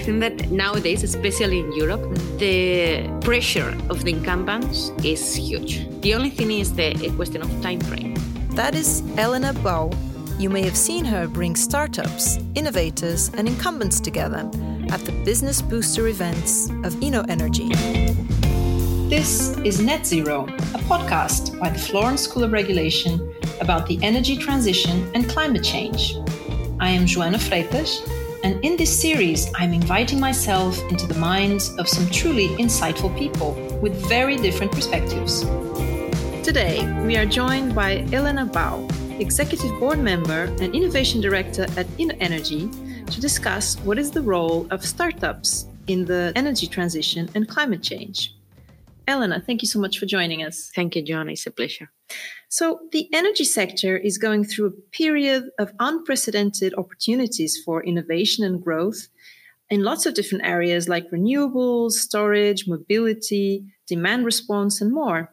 [0.00, 2.02] think that nowadays, especially in Europe,
[2.38, 5.86] the pressure of the incumbents is huge.
[6.00, 8.14] The only thing is the question of time frame.
[8.50, 9.90] That is Elena Bou.
[10.38, 14.50] You may have seen her bring startups, innovators, and incumbents together
[14.90, 17.70] at the Business Booster events of Eno InnoEnergy.
[19.10, 20.44] This is Net Zero,
[20.74, 26.16] a podcast by the Florence School of Regulation about the energy transition and climate change.
[26.80, 28.00] I am Joana Freitas,
[28.42, 33.52] and in this series, I'm inviting myself into the minds of some truly insightful people
[33.82, 35.42] with very different perspectives.
[36.42, 38.88] Today, we are joined by Elena Bou,
[39.18, 44.84] Executive Board Member and Innovation Director at InnoEnergy, to discuss what is the role of
[44.86, 48.34] startups in the energy transition and climate change.
[49.10, 50.70] Elena, thank you so much for joining us.
[50.74, 51.28] Thank you, John.
[51.28, 51.90] It's a pleasure.
[52.48, 58.62] So, the energy sector is going through a period of unprecedented opportunities for innovation and
[58.62, 59.08] growth
[59.68, 65.30] in lots of different areas like renewables, storage, mobility, demand response, and more.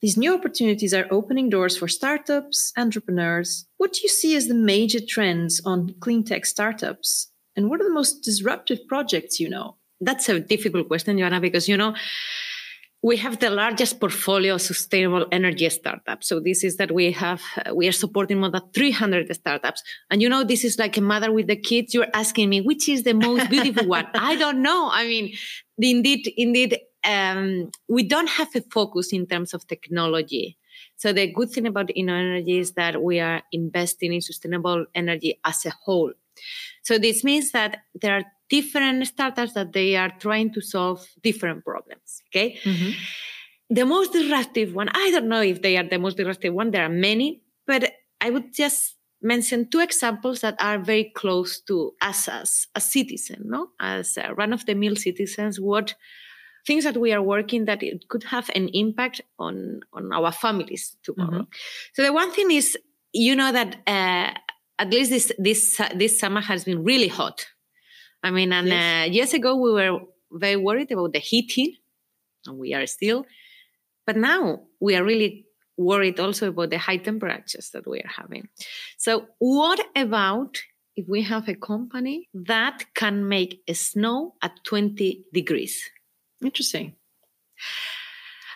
[0.00, 3.66] These new opportunities are opening doors for startups, entrepreneurs.
[3.76, 7.30] What do you see as the major trends on clean tech startups?
[7.54, 9.76] And what are the most disruptive projects you know?
[10.00, 11.94] That's a difficult question, Joanna, because you know,
[13.02, 16.28] we have the largest portfolio of sustainable energy startups.
[16.28, 19.82] So this is that we have, uh, we are supporting more than 300 startups.
[20.10, 21.94] And you know, this is like a mother with the kids.
[21.94, 24.06] You're asking me, which is the most beautiful one?
[24.14, 24.90] I don't know.
[24.92, 25.34] I mean,
[25.78, 30.58] indeed, indeed, um, we don't have a focus in terms of technology.
[30.96, 35.64] So the good thing about InnoEnergy is that we are investing in sustainable energy as
[35.64, 36.12] a whole.
[36.82, 41.64] So this means that there are different startups that they are trying to solve different
[41.64, 42.22] problems.
[42.28, 42.58] Okay.
[42.64, 42.90] Mm-hmm.
[43.70, 46.72] The most disruptive one, I don't know if they are the most disruptive one.
[46.72, 51.92] There are many, but I would just mention two examples that are very close to
[52.02, 53.68] us as a citizen, no?
[53.78, 55.94] As a run of the mill citizens, what
[56.66, 60.96] things that we are working that it could have an impact on, on our families
[61.02, 61.42] tomorrow.
[61.42, 61.94] Mm-hmm.
[61.94, 62.76] So the one thing is,
[63.12, 64.32] you know that, uh,
[64.78, 67.46] at least this, this, this summer has been really hot
[68.22, 69.08] I mean, and yes.
[69.08, 70.00] uh, years ago we were
[70.30, 71.76] very worried about the heating,
[72.46, 73.26] and we are still.
[74.06, 78.48] But now we are really worried also about the high temperatures that we are having.
[78.98, 80.58] So, what about
[80.96, 85.90] if we have a company that can make snow at 20 degrees?
[86.42, 86.96] Interesting.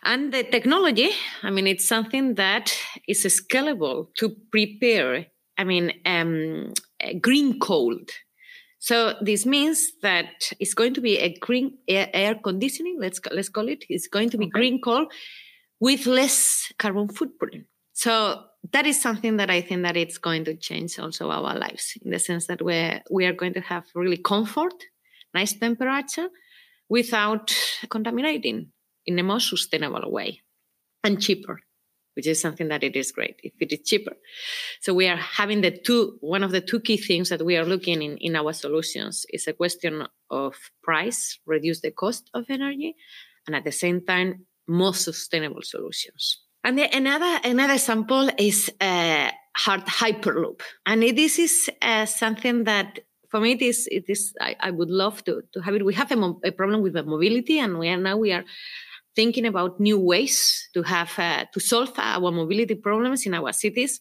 [0.02, 1.10] And the technology,
[1.42, 2.76] I mean, it's something that
[3.08, 5.26] is scalable to prepare,
[5.56, 6.75] I mean, um,
[7.20, 8.10] green cold
[8.84, 12.98] so this means that it's going to be a green air, air conditioning.
[13.00, 13.82] Let's let's call it.
[13.88, 14.58] It's going to be okay.
[14.58, 15.06] green coal
[15.80, 17.64] with less carbon footprint.
[17.94, 21.96] So that is something that I think that it's going to change also our lives
[22.02, 24.74] in the sense that we we are going to have really comfort,
[25.32, 26.28] nice temperature,
[26.90, 27.56] without
[27.88, 28.70] contaminating
[29.06, 30.42] in a more sustainable way
[31.02, 31.58] and cheaper
[32.14, 34.12] which is something that it is great if it is cheaper.
[34.80, 37.64] So we are having the two, one of the two key things that we are
[37.64, 42.94] looking in, in our solutions is a question of price, reduce the cost of energy,
[43.47, 46.41] and at the same time, more sustainable solutions.
[46.62, 50.62] And the, another, another example is uh, Hardt hyperloop.
[50.86, 53.00] And this is uh, something that
[53.31, 55.84] for me, it is, it is, I, I, would love to, to have it.
[55.84, 58.44] We have a, mo- a problem with the mobility and we are now, we are
[59.16, 64.00] thinking about new ways to have uh, to solve our mobility problems in our cities.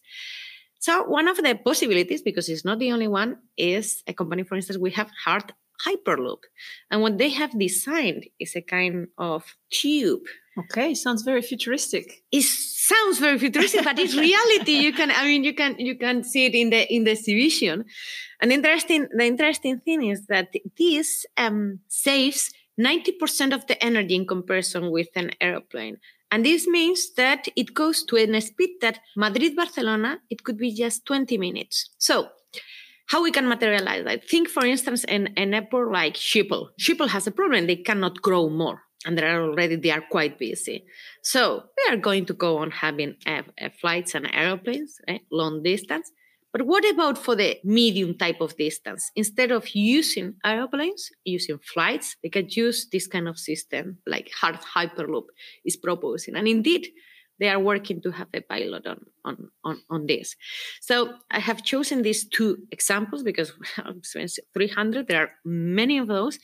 [0.78, 4.56] So one of the possibilities, because it's not the only one, is a company, for
[4.56, 5.52] instance, we have Hardt
[5.86, 6.42] Hyperloop,
[6.90, 10.22] and what they have designed is a kind of tube.
[10.56, 12.22] Okay, sounds very futuristic.
[12.30, 14.72] It sounds very futuristic, but it's reality.
[14.72, 17.84] You can, I mean, you can you can see it in the in the exhibition.
[18.40, 24.26] And interesting, the interesting thing is that this um, saves 90% of the energy in
[24.26, 25.98] comparison with an airplane.
[26.30, 30.74] And this means that it goes to a speed that Madrid Barcelona, it could be
[30.74, 31.90] just 20 minutes.
[31.98, 32.28] So,
[33.06, 34.28] how we can materialize that?
[34.28, 36.68] Think, for instance, in an airport like Schiphol.
[36.80, 40.38] Schiphol has a problem; they cannot grow more, and they are already they are quite
[40.38, 40.84] busy.
[41.22, 43.16] So we are going to go on having
[43.80, 45.20] flights and airplanes, right?
[45.20, 46.10] Eh, long distance,
[46.54, 49.10] but what about for the medium type of distance?
[49.16, 54.62] Instead of using airplanes, using flights, they can use this kind of system like Hardt
[54.62, 55.24] Hyperloop
[55.64, 56.36] is proposing.
[56.36, 56.86] And indeed,
[57.40, 60.36] they are working to have a pilot on, on, on, on this.
[60.80, 63.52] So I have chosen these two examples because
[64.54, 66.38] 300, there are many of those.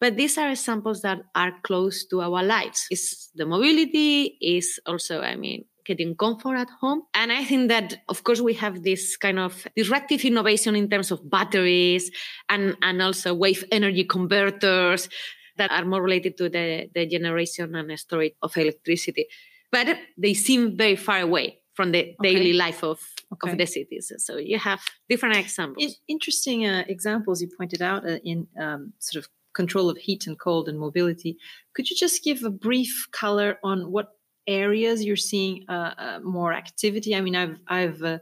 [0.00, 2.88] But these are examples that are close to our lives.
[2.90, 7.02] Is the mobility is also, I mean, getting comfort at home.
[7.14, 11.10] And I think that, of course, we have this kind of disruptive innovation in terms
[11.10, 12.10] of batteries
[12.48, 15.08] and, and also wave energy converters
[15.56, 19.26] that are more related to the, the generation and storage of electricity.
[19.72, 22.34] But they seem very far away from the okay.
[22.34, 23.00] daily life of,
[23.32, 23.50] okay.
[23.50, 24.12] of the cities.
[24.18, 25.84] So you have different examples.
[25.84, 30.26] In, interesting uh, examples you pointed out uh, in um, sort of control of heat
[30.26, 31.36] and cold and mobility.
[31.74, 34.17] Could you just give a brief color on what
[34.48, 37.14] areas you're seeing uh, uh, more activity?
[37.14, 38.18] I mean, I've, I've, uh,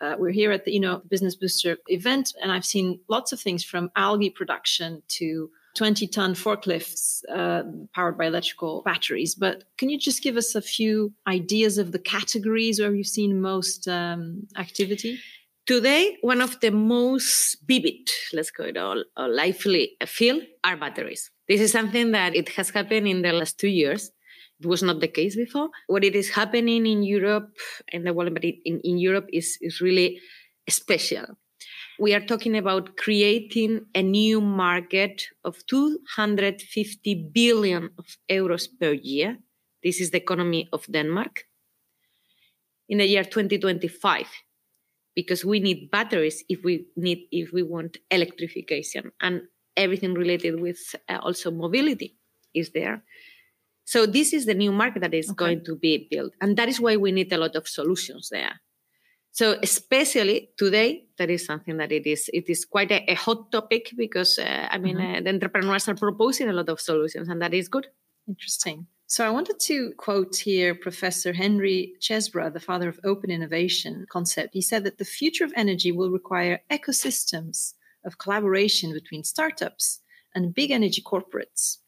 [0.00, 3.40] uh, we're here at the you know Business Booster event, and I've seen lots of
[3.40, 7.62] things from algae production to 20 ton forklifts uh,
[7.94, 9.34] powered by electrical batteries.
[9.34, 13.40] But can you just give us a few ideas of the categories where you've seen
[13.40, 15.18] most um, activity?
[15.66, 21.30] Today, one of the most vivid, let's call it all, lively field are batteries.
[21.46, 24.10] This is something that it has happened in the last two years.
[24.60, 25.70] It was not the case before.
[25.86, 27.50] What it is happening in Europe
[27.92, 30.20] and the world, but in, in Europe is, is really
[30.68, 31.26] special.
[32.00, 39.38] We are talking about creating a new market of 250 billion of euros per year.
[39.82, 41.44] This is the economy of Denmark.
[42.88, 44.26] In the year 2025,
[45.18, 49.42] because we need batteries if we need if we want electrification and
[49.76, 50.78] everything related with
[51.08, 52.16] uh, also mobility
[52.54, 53.02] is there
[53.92, 55.42] so this is the new market that is okay.
[55.42, 58.60] going to be built and that is why we need a lot of solutions there
[59.32, 63.50] so especially today that is something that it is it is quite a, a hot
[63.50, 65.16] topic because uh, i mean mm-hmm.
[65.16, 67.86] uh, the entrepreneurs are proposing a lot of solutions and that is good
[68.26, 74.04] interesting so I wanted to quote here Professor Henry Chesbrough, the father of open innovation
[74.10, 74.50] concept.
[74.52, 77.72] He said that the future of energy will require ecosystems
[78.04, 80.00] of collaboration between startups
[80.34, 81.78] and big energy corporates.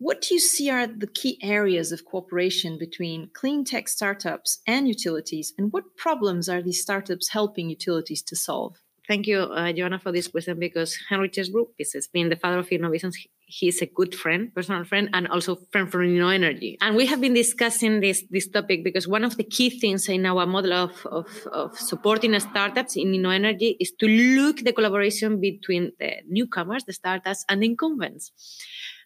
[0.00, 4.86] What do you see are the key areas of cooperation between clean tech startups and
[4.86, 8.76] utilities, and what problems are these startups helping utilities to solve?
[9.08, 12.68] Thank you, uh, Joanna, for this question because Henry Chesbrough is being the father of
[12.68, 13.16] innovations.
[13.46, 16.76] He's a good friend, personal friend, and also friend from Inno Energy.
[16.82, 20.26] And we have been discussing this, this topic because one of the key things in
[20.26, 25.40] our model of, of, of supporting startups in Inno Energy is to look the collaboration
[25.40, 28.30] between the newcomers, the startups, and the incumbents.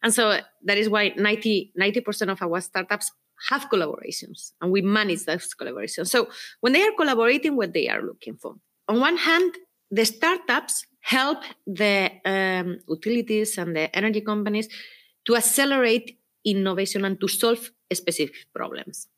[0.03, 3.13] And so that is why 90, 90% of our startups
[3.51, 6.09] have collaborations and we manage those collaborations.
[6.09, 6.29] So
[6.61, 8.55] when they are collaborating, what they are looking for.
[8.89, 9.55] On one hand,
[9.91, 14.69] the startups help the um, utilities and the energy companies
[15.27, 19.09] to accelerate innovation and to solve specific problems.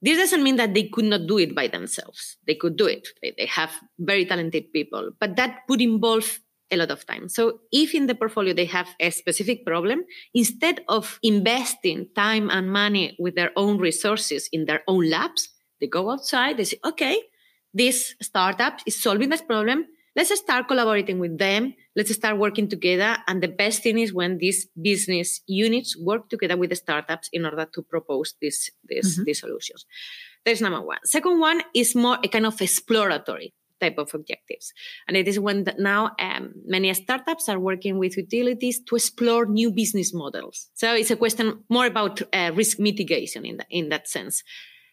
[0.00, 2.36] This doesn't mean that they could not do it by themselves.
[2.46, 3.06] They could do it.
[3.22, 6.40] They, they have very talented people, but that would involve
[6.72, 7.28] a lot of time.
[7.28, 10.04] So if in the portfolio they have a specific problem,
[10.34, 15.48] instead of investing time and money with their own resources in their own labs,
[15.80, 17.20] they go outside, they say, okay,
[17.74, 19.86] this startup is solving this problem.
[20.14, 21.74] Let's start collaborating with them.
[21.96, 23.16] Let's start working together.
[23.26, 27.46] And the best thing is when these business units work together with the startups in
[27.46, 29.24] order to propose this, this, mm-hmm.
[29.24, 29.86] these solutions.
[30.44, 30.98] That's number one.
[31.04, 34.72] Second one is more a kind of exploratory type of objectives.
[35.06, 39.70] And it is when now um, many startups are working with utilities to explore new
[39.70, 40.70] business models.
[40.74, 44.42] So it's a question more about uh, risk mitigation in, the, in that sense.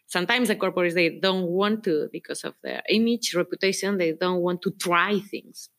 [0.07, 4.61] Sometimes the corporates they don't want to because of their image reputation they don't want
[4.63, 5.69] to try things.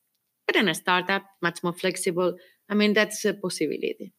[0.47, 2.37] But in a startup much more flexible
[2.71, 4.13] i mean that's a possibility.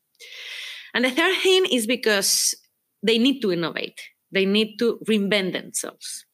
[0.93, 2.53] And the third thing is because
[3.01, 4.01] they need to innovate.
[4.31, 6.25] They need to reinvent themselves.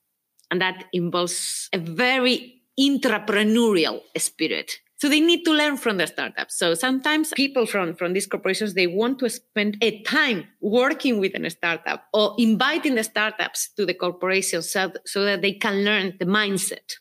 [0.50, 6.58] And that involves a very entrepreneurial spirit so they need to learn from the startups.
[6.58, 11.36] So sometimes people from, from these corporations, they want to spend a time working with
[11.36, 16.16] a startup or inviting the startups to the corporation so, so that they can learn
[16.20, 16.96] the mindset.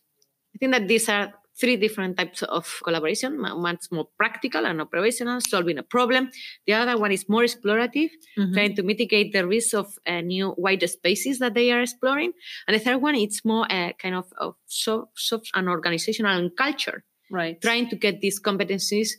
[0.55, 3.43] I think that these are three different types of collaboration.
[3.43, 6.31] One's more practical and operational, solving a problem.
[6.67, 8.53] The other one is more explorative, mm-hmm.
[8.53, 12.33] trying to mitigate the risk of uh, new wide spaces that they are exploring.
[12.67, 16.57] And the third one, it's more a kind of, of soft, soft and organizational and
[16.57, 19.11] culture right trying to get these competencies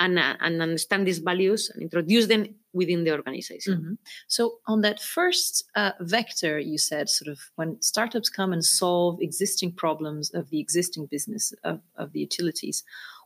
[0.00, 3.74] and, uh, and understand these values and introduce them within the organization.
[3.74, 3.94] Mm-hmm.
[4.28, 9.22] So, on that first uh, vector, you said sort of when startups come and solve
[9.22, 12.84] existing problems of the existing business of, of the utilities,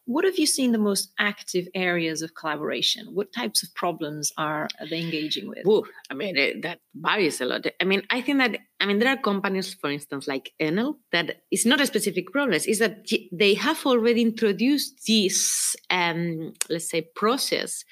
[0.08, 3.08] what have you seen the most active areas of collaboration?
[3.12, 5.66] What types of problems are they engaging with?
[5.66, 7.66] Ooh, I mean, it, that varies a lot.
[7.78, 11.42] I mean, I think that, I mean, there are companies, for instance, like Enel, that
[11.50, 12.54] it's not a specific problem.
[12.54, 17.84] It's that they have already introduced this, um, let's say, process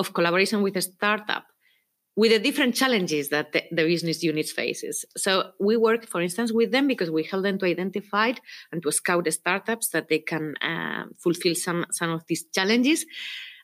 [0.00, 1.44] of collaboration with a startup
[2.16, 5.04] with the different challenges that the, the, business units faces.
[5.16, 8.32] So we work, for instance, with them because we help them to identify
[8.72, 13.06] and to scout the startups that they can uh, fulfill some some of these challenges.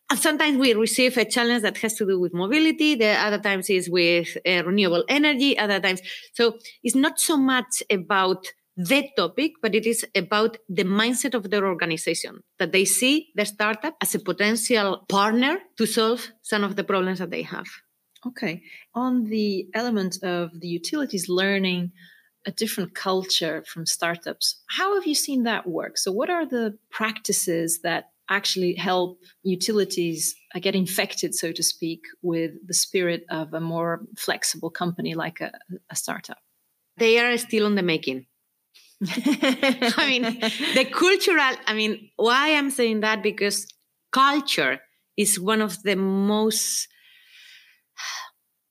[0.08, 2.94] And sometimes we receive a challenge that has to do with mobility.
[2.94, 5.58] The other times is with uh, renewable energy.
[5.58, 6.00] Other times,
[6.32, 11.50] so it's not so much about the topic, but it is about the mindset of
[11.50, 16.76] their organization that they see the startup as a potential partner to solve some of
[16.76, 17.66] the problems that they have.
[18.26, 18.62] Okay.
[18.94, 21.92] On the element of the utilities learning
[22.46, 25.98] a different culture from startups, how have you seen that work?
[25.98, 32.02] So, what are the practices that actually help utilities uh, get infected, so to speak,
[32.22, 35.52] with the spirit of a more flexible company like a,
[35.90, 36.38] a startup?
[36.98, 38.26] They are still on the making.
[39.06, 40.22] I mean,
[40.74, 43.22] the cultural, I mean, why I'm saying that?
[43.22, 43.66] Because
[44.10, 44.80] culture
[45.16, 46.88] is one of the most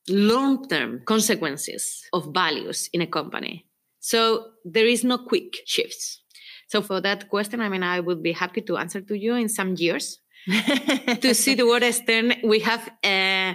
[0.09, 3.65] long term consequences of values in a company.
[3.99, 6.21] So there is no quick shifts.
[6.67, 9.49] So for that question, I mean, I would be happy to answer to you in
[9.49, 10.19] some years
[11.21, 13.53] to see to what extent we have uh,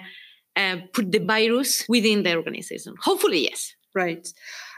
[0.57, 2.95] uh, put the virus within the organization.
[3.01, 3.75] Hopefully, yes.
[3.95, 4.27] Right.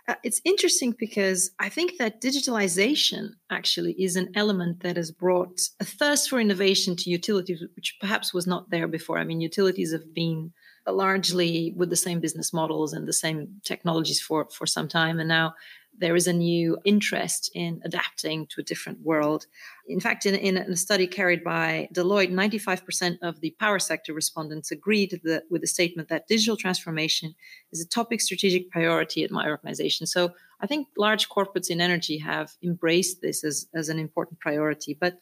[0.09, 5.61] Uh, it's interesting because I think that digitalization actually is an element that has brought
[5.79, 9.19] a thirst for innovation to utilities, which perhaps was not there before.
[9.19, 10.53] I mean, utilities have been
[10.85, 15.21] Uh, largely with the same business models and the same technologies for, for some time.
[15.21, 15.55] And now
[15.97, 19.47] there is a new interest in adapting to a different world.
[19.87, 24.73] In fact, in, in a study carried by Deloitte, 95% of the power sector respondents
[24.73, 27.35] agreed that, with the statement that digital transformation
[27.71, 30.07] is a topic strategic priority at my organization.
[30.07, 34.97] So I think large corporates in energy have embraced this as, as an important priority.
[34.99, 35.21] But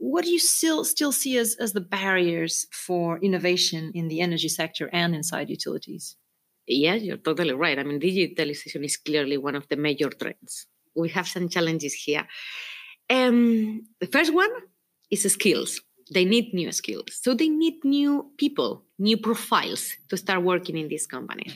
[0.00, 4.48] what do you still still see as, as the barriers for innovation in the energy
[4.48, 6.16] sector and inside utilities?
[6.66, 7.78] Yes, you're totally right.
[7.78, 10.66] I mean, digitalization is clearly one of the major trends.
[10.96, 12.26] We have some challenges here.
[13.10, 14.50] Um, the first one
[15.10, 15.82] is skills.
[16.12, 17.18] They need new skills.
[17.20, 21.52] So they need new people, new profiles to start working in this company.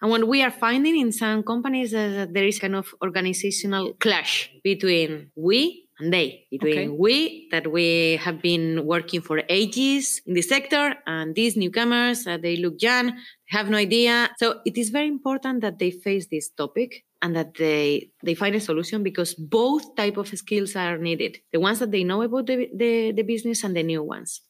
[0.00, 3.92] And what we are finding in some companies is that there is kind of organizational
[4.00, 6.88] clash between we they, between okay.
[6.88, 12.38] we that we have been working for ages in the sector and these newcomers, uh,
[12.38, 13.12] they look young,
[13.48, 14.30] have no idea.
[14.38, 18.54] So it is very important that they face this topic and that they they find
[18.54, 22.46] a solution because both type of skills are needed the ones that they know about
[22.46, 24.42] the, the, the business and the new ones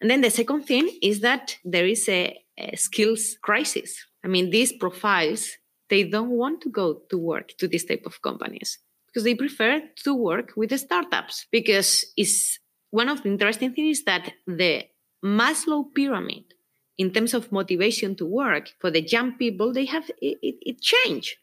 [0.00, 4.50] and then the second thing is that there is a, a skills crisis i mean
[4.50, 5.48] these profiles
[5.88, 8.78] they don't want to go to work to this type of companies
[9.12, 12.58] because they prefer to work with the startups because it's
[12.90, 14.84] one of the interesting things is that the
[15.24, 16.44] maslow pyramid
[16.98, 20.80] in terms of motivation to work for the young people, they have it, it, it
[20.80, 21.36] changed.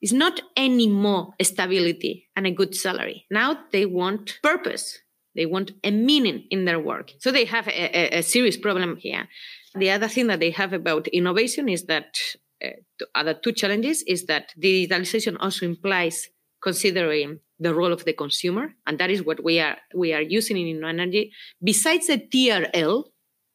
[0.00, 3.26] It's not anymore stability and a good salary.
[3.30, 4.98] Now they want purpose.
[5.34, 7.12] They want a meaning in their work.
[7.18, 9.28] So they have a, a, a serious problem here.
[9.74, 12.18] The other thing that they have about innovation is that
[12.64, 12.70] uh,
[13.14, 16.28] other two challenges is that digitalization also implies
[16.62, 20.56] considering the role of the consumer, and that is what we are we are using
[20.56, 21.32] in energy.
[21.62, 23.04] Besides the TRL,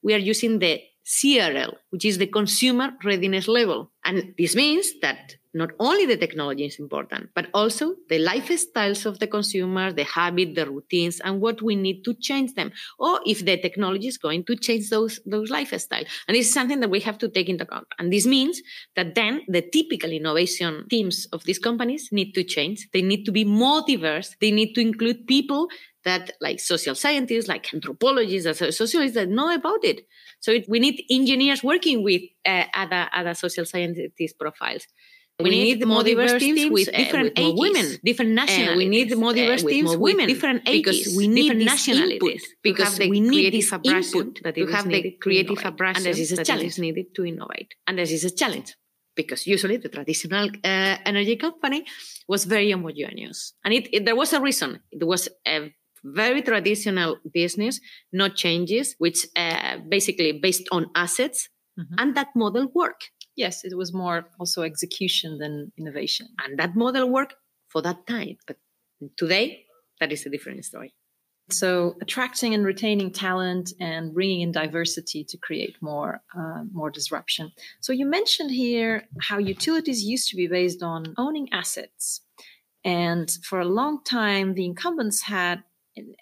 [0.04, 3.92] we are using the CRL, which is the consumer readiness level.
[4.04, 9.20] And this means that not only the technology is important, but also the lifestyles of
[9.20, 13.46] the consumer, the habit, the routines, and what we need to change them, or if
[13.46, 16.08] the technology is going to change those, those lifestyles.
[16.28, 17.88] And this is something that we have to take into account.
[17.98, 18.62] And this means
[18.98, 22.90] that then the typical innovation teams of these companies need to change.
[22.92, 24.36] They need to be more diverse.
[24.42, 25.70] They need to include people
[26.06, 30.02] that like social scientists, like anthropologists, as sociologists that know about it.
[30.40, 34.88] So it, we need engineers working with uh, other other social scientist profiles.
[35.38, 38.76] We, we need, need, more diverse teams with different uh, with women, different nationalities.
[38.76, 41.66] Uh, we need more diverse uh, teams with women, different ages, because we need different
[41.66, 42.48] nationalities.
[42.64, 46.46] Because we need this input that to have the creative abrasion and this is a
[46.46, 47.74] challenge needed to innovate.
[47.86, 48.76] And this is a challenge
[49.14, 51.86] because usually the traditional uh, energy company
[52.30, 54.80] was very homogeneous, and it, it, there was a reason.
[54.92, 55.74] It was a
[56.06, 57.80] very traditional business,
[58.14, 61.96] no changes, which uh, basically based on assets, mm-hmm.
[61.98, 63.12] and that model worked.
[63.36, 66.28] Yes, it was more also execution than innovation.
[66.40, 67.36] And that model worked
[67.68, 68.38] for that time.
[68.48, 68.58] But
[69.18, 69.66] today,
[70.00, 70.94] that is a different story.
[71.52, 77.52] So, attracting and retaining talent and bringing in diversity to create more uh, more disruption.
[77.82, 82.22] So, you mentioned here how utilities used to be based on owning assets,
[82.84, 85.64] and for a long time, the incumbents had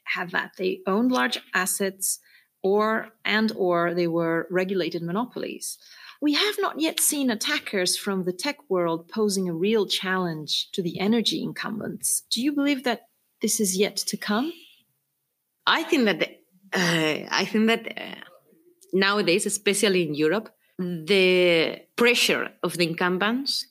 [0.05, 0.51] have that.
[0.57, 2.19] They owned large assets
[2.61, 5.77] or and or they were regulated monopolies.
[6.21, 10.81] We have not yet seen attackers from the tech world posing a real challenge to
[10.81, 12.23] the energy incumbents.
[12.31, 13.07] Do you believe that
[13.41, 14.53] this is yet to come?
[15.67, 16.21] I think that
[16.73, 18.15] uh, I think that uh,
[18.93, 20.49] nowadays, especially in Europe,
[20.79, 23.67] the pressure of the incumbents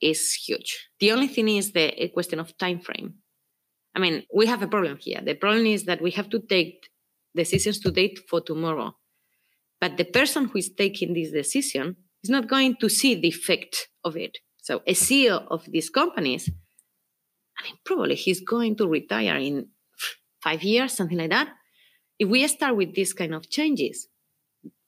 [0.00, 0.88] is huge.
[1.00, 3.14] The only thing is the question of time frame.
[3.94, 5.20] I mean, we have a problem here.
[5.22, 6.88] The problem is that we have to take
[7.34, 8.96] decisions today for tomorrow.
[9.80, 13.88] But the person who is taking this decision is not going to see the effect
[14.04, 14.38] of it.
[14.62, 16.48] So a CEO of these companies,
[17.58, 19.68] I mean, probably he's going to retire in
[20.40, 21.48] five years, something like that.
[22.18, 24.08] If we start with these kind of changes,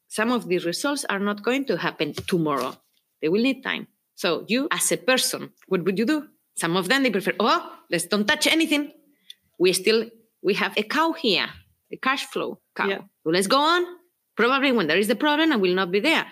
[0.08, 2.76] some of these results are not going to happen tomorrow.
[3.20, 3.88] They will need time.
[4.14, 6.28] So you, as a person, what would you do?
[6.56, 8.92] Some of them they prefer, oh, let's don't touch anything.
[9.58, 10.10] We still
[10.42, 11.48] we have a cow here,
[11.92, 12.88] a cash flow cow.
[12.88, 12.98] Yeah.
[13.22, 13.84] So let's go on.
[14.36, 16.26] Probably when there is the problem, I will not be there.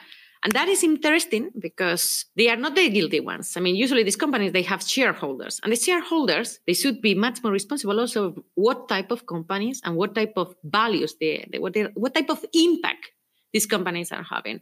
[0.45, 3.57] And that is interesting because they are not the guilty ones.
[3.57, 7.43] I mean, usually these companies, they have shareholders and the shareholders, they should be much
[7.45, 11.61] more responsible also of what type of companies and what type of values they, they
[11.61, 13.13] what, they, what type of impact
[13.53, 14.61] these companies are having.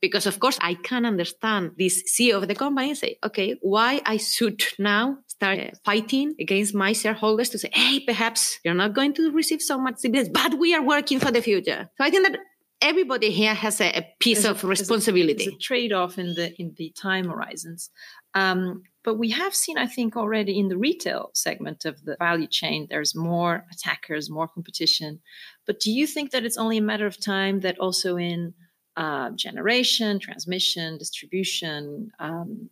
[0.00, 4.00] Because of course I can understand this CEO of the company and say, okay, why
[4.06, 8.94] I should now start uh, fighting against my shareholders to say, hey, perhaps you're not
[8.94, 11.90] going to receive so much dividends, but we are working for the future.
[11.96, 12.38] So I think that
[12.80, 15.44] everybody here has a, a piece there's of a, responsibility.
[15.44, 17.90] There's a, trade-off in the in the time horizons.
[18.34, 22.46] Um, but we have seen, I think, already in the retail segment of the value
[22.46, 25.20] chain, there's more attackers, more competition.
[25.66, 28.54] But do you think that it's only a matter of time that also in
[29.00, 32.68] uh, generation, transmission, distribution, um,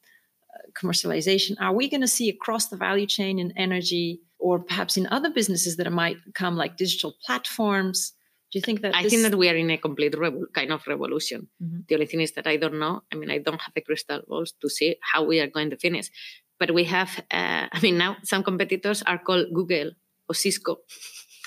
[0.54, 4.98] uh, commercialization, are we going to see across the value chain in energy or perhaps
[4.98, 8.12] in other businesses that might come like digital platforms?
[8.50, 8.94] Do you think that?
[8.94, 9.12] I this...
[9.12, 11.48] think that we are in a complete revo- kind of revolution.
[11.62, 11.80] Mm-hmm.
[11.88, 13.02] The only thing is that I don't know.
[13.10, 15.78] I mean, I don't have a crystal ball to see how we are going to
[15.78, 16.10] finish.
[16.58, 19.92] But we have, uh, I mean, now some competitors are called Google
[20.28, 20.80] or Cisco.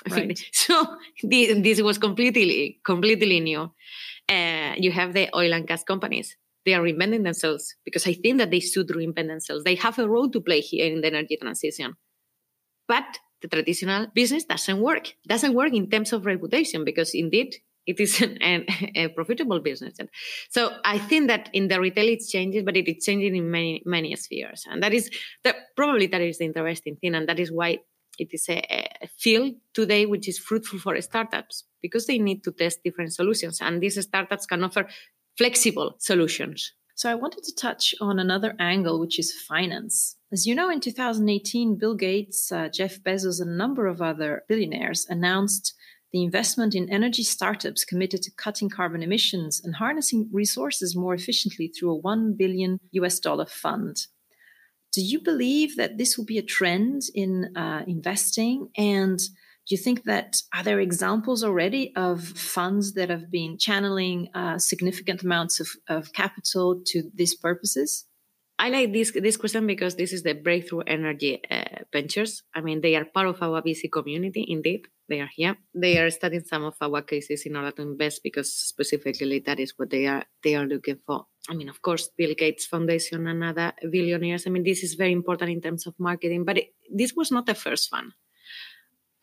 [0.09, 0.35] Right.
[0.51, 3.71] so this, this, was completely, completely new.
[4.31, 6.37] Uh, you have the oil and gas companies.
[6.65, 9.63] They are reinventing themselves because I think that they should reinvent themselves.
[9.63, 11.95] They have a role to play here in the energy transition.
[12.87, 15.13] But the traditional business doesn't work.
[15.27, 18.65] Doesn't work in terms of reputation because indeed it is an, an,
[18.95, 19.97] a profitable business.
[20.49, 23.81] So I think that in the retail it's changing, but it is changing in many
[23.85, 25.09] many spheres, and that is
[25.43, 27.79] that probably that is the interesting thing, and that is why
[28.19, 28.61] it is a,
[29.01, 33.59] a field today which is fruitful for startups because they need to test different solutions,
[33.61, 34.87] and these startups can offer
[35.37, 36.73] flexible solutions.
[36.95, 40.17] So I wanted to touch on another angle, which is finance.
[40.31, 44.43] As you know, in 2018, Bill Gates, uh, Jeff Bezos, and a number of other
[44.47, 45.73] billionaires announced
[46.11, 51.69] the investment in energy startups committed to cutting carbon emissions and harnessing resources more efficiently
[51.69, 54.07] through a 1 billion US dollar fund.
[54.91, 58.69] Do you believe that this will be a trend in uh, investing?
[58.77, 59.19] And
[59.67, 64.57] do you think that are there examples already of funds that have been channeling uh,
[64.57, 68.05] significant amounts of, of capital to these purposes?
[68.57, 72.43] I like this this question because this is the breakthrough energy uh, ventures.
[72.53, 74.45] I mean, they are part of our VC community.
[74.47, 75.57] Indeed, they are here.
[75.73, 79.73] They are studying some of our cases in order to invest because specifically that is
[79.77, 81.25] what they are they are looking for.
[81.49, 84.45] I mean, of course, Bill Gates Foundation and other billionaires.
[84.45, 87.47] I mean, this is very important in terms of marketing, but it, this was not
[87.47, 88.13] the first one.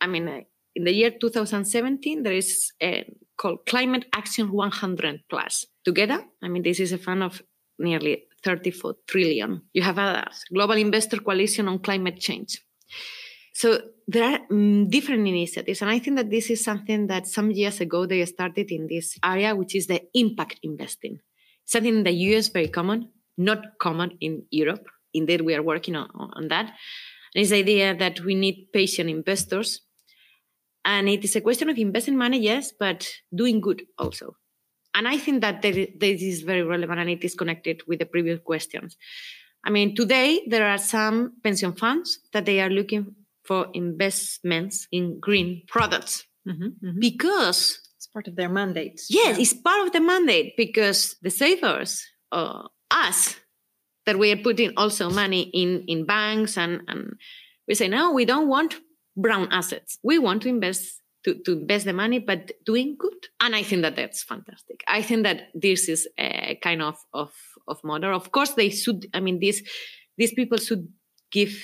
[0.01, 0.41] I mean, uh,
[0.75, 3.05] in the year 2017, there is a
[3.37, 5.65] called Climate Action 100 Plus.
[5.85, 7.41] Together, I mean, this is a fund of
[7.79, 9.61] nearly 34 trillion.
[9.73, 12.61] You have a global investor coalition on climate change.
[13.53, 17.51] So there are mm, different initiatives, and I think that this is something that some
[17.51, 21.19] years ago they started in this area, which is the impact investing.
[21.65, 24.85] Something in the US very common, not common in Europe.
[25.13, 26.67] Indeed, we are working on, on that.
[27.33, 29.81] And it's the idea that we need patient investors.
[30.85, 34.35] And it is a question of investing money, yes, but doing good also.
[34.93, 38.39] And I think that this is very relevant and it is connected with the previous
[38.39, 38.97] questions.
[39.63, 45.19] I mean, today there are some pension funds that they are looking for investments in
[45.19, 46.99] green products mm-hmm, mm-hmm.
[46.99, 49.01] because it's part of their mandate.
[49.09, 49.41] Yes, yeah.
[49.41, 53.35] it's part of the mandate because the savers, uh, us,
[54.05, 57.13] that we are putting also money in in banks and and
[57.67, 58.75] we say no, we don't want
[59.21, 59.97] brown assets.
[60.03, 63.27] We want to invest to, to invest the money, but doing good.
[63.41, 64.81] And I think that that's fantastic.
[64.87, 67.31] I think that this is a kind of, of,
[67.67, 68.15] of model.
[68.15, 69.61] Of course, they should, I mean, these,
[70.17, 70.87] these people should
[71.31, 71.61] give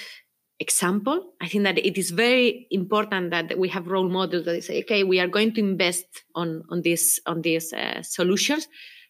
[0.60, 1.34] example.
[1.42, 5.04] I think that it is very important that we have role models that say, okay,
[5.04, 8.68] we are going to invest on on this on these uh, solutions,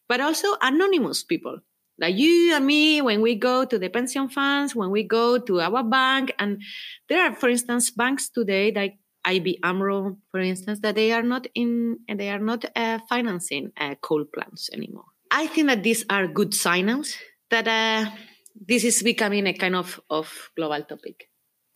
[0.08, 1.60] but also anonymous people
[1.99, 5.62] like you and me when we go to the pension funds, when we go to
[5.62, 6.62] our bank, and
[7.10, 11.47] there are, for instance, banks today like ABN AMRO, for instance, that they are not
[11.55, 15.05] in they are not uh, financing uh, coal plants anymore.
[15.31, 17.15] I think that these are good signals
[17.49, 18.12] that uh,
[18.55, 21.29] this is becoming a kind of, of global topic.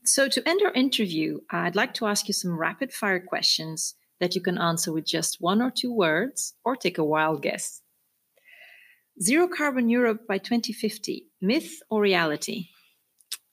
[0.05, 4.36] So, to end our interview, I'd like to ask you some rapid fire questions that
[4.36, 7.82] you can answer with just one or two words or take a wild guess.
[9.21, 12.69] Zero carbon Europe by 2050, myth or reality?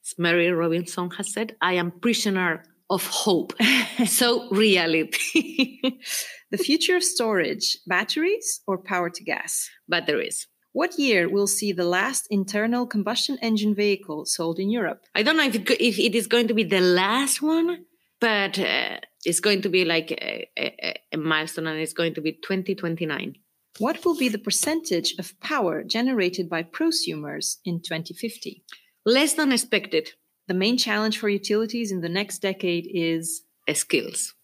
[0.04, 3.52] As Mary Robinson has said, I am prisoner of hope.
[4.06, 5.80] so, reality.
[6.52, 9.68] the future of storage, batteries or power to gas?
[9.88, 10.46] Batteries.
[10.70, 15.02] What year will see the last internal combustion engine vehicle sold in Europe?
[15.16, 17.86] I don't know if it, if it is going to be the last one,
[18.20, 22.20] but uh, it's going to be like a, a, a milestone and it's going to
[22.20, 23.34] be 2029.
[23.78, 28.62] What will be the percentage of power generated by prosumers in 2050?
[29.04, 30.12] Less than expected.
[30.48, 33.42] The main challenge for utilities in the next decade is
[33.74, 34.34] skills.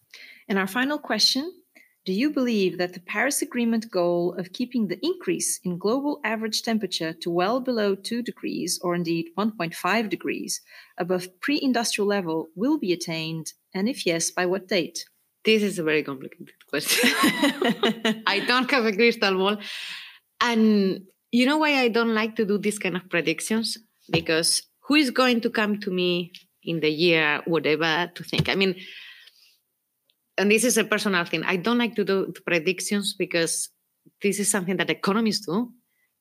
[0.47, 1.51] And our final question
[2.05, 6.61] do you believe that the Paris Agreement goal of keeping the increase in global average
[6.61, 10.59] temperature to well below 2 degrees, or indeed 1.5 degrees,
[10.97, 13.53] above pre industrial level will be attained?
[13.73, 15.05] And if yes, by what date?
[15.43, 17.09] This is a very complicated question.
[18.25, 19.57] I don't have a crystal ball.
[20.39, 21.01] And
[21.31, 23.77] you know why I don't like to do this kind of predictions?
[24.09, 26.31] Because who is going to come to me
[26.63, 28.49] in the year, whatever, to think?
[28.49, 28.75] I mean,
[30.37, 31.43] and this is a personal thing.
[31.43, 33.69] I don't like to do predictions because
[34.21, 35.71] this is something that economists do,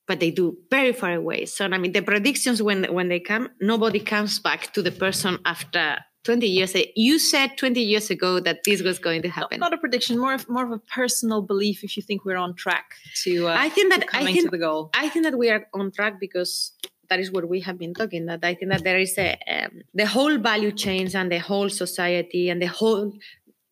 [0.06, 1.46] but they do very far away.
[1.46, 5.38] So I mean, the predictions when when they come, nobody comes back to the person
[5.44, 6.74] after 20 years.
[6.74, 6.84] Ago.
[6.94, 9.60] You said 20 years ago that this was going to happen.
[9.60, 11.82] not a prediction, more of more of a personal belief.
[11.82, 14.90] If you think we're on track to, uh, I think that I think, the goal.
[14.94, 16.72] I think that we are on track because
[17.08, 18.26] that is what we have been talking.
[18.26, 21.68] That I think that there is a um, the whole value chains and the whole
[21.68, 23.12] society and the whole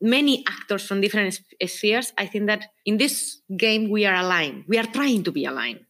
[0.01, 4.65] many actors from different spheres, I think that in this game we are aligned.
[4.67, 5.81] We are trying to be aligned.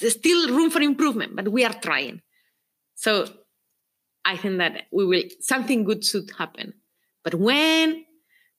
[0.00, 2.22] There's still room for improvement, but we are trying.
[2.94, 3.26] So
[4.26, 6.74] I think that we will something good should happen.
[7.24, 8.04] But when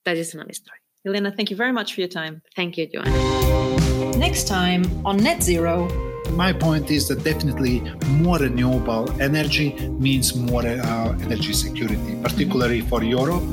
[0.06, 0.80] that is another story.
[1.06, 2.42] Elena, thank you very much for your time.
[2.56, 4.18] Thank you, Joanna.
[4.18, 5.88] Next time on Net Zero.
[6.32, 13.04] My point is that definitely more renewable energy means more uh, energy security, particularly for
[13.04, 13.44] Europe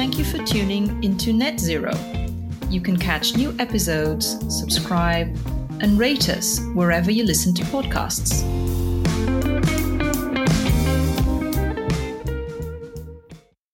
[0.00, 1.92] Thank you for tuning into Net Zero.
[2.70, 5.36] You can catch new episodes, subscribe,
[5.80, 8.40] and rate us wherever you listen to podcasts.